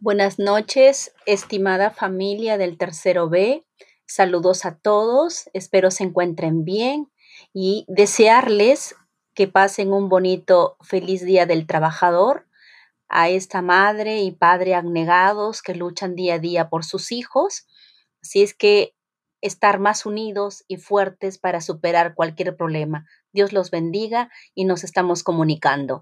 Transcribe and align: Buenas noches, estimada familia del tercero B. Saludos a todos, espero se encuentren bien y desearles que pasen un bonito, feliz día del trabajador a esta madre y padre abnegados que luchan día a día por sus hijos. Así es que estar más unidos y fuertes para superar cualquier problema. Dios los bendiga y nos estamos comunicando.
Buenas 0.00 0.38
noches, 0.38 1.12
estimada 1.26 1.90
familia 1.90 2.56
del 2.56 2.78
tercero 2.78 3.28
B. 3.28 3.66
Saludos 4.06 4.64
a 4.64 4.78
todos, 4.78 5.50
espero 5.54 5.90
se 5.90 6.04
encuentren 6.04 6.64
bien 6.64 7.10
y 7.52 7.84
desearles 7.88 8.94
que 9.34 9.48
pasen 9.48 9.92
un 9.92 10.08
bonito, 10.08 10.76
feliz 10.82 11.24
día 11.24 11.46
del 11.46 11.66
trabajador 11.66 12.46
a 13.08 13.28
esta 13.28 13.60
madre 13.60 14.22
y 14.22 14.30
padre 14.30 14.76
abnegados 14.76 15.62
que 15.62 15.74
luchan 15.74 16.14
día 16.14 16.34
a 16.34 16.38
día 16.38 16.68
por 16.68 16.84
sus 16.84 17.10
hijos. 17.10 17.66
Así 18.22 18.44
es 18.44 18.54
que 18.54 18.94
estar 19.40 19.80
más 19.80 20.06
unidos 20.06 20.64
y 20.68 20.76
fuertes 20.76 21.38
para 21.38 21.60
superar 21.60 22.14
cualquier 22.14 22.56
problema. 22.56 23.04
Dios 23.32 23.52
los 23.52 23.72
bendiga 23.72 24.30
y 24.54 24.64
nos 24.64 24.84
estamos 24.84 25.24
comunicando. 25.24 25.96